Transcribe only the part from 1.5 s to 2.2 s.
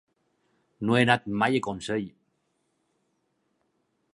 a Consell.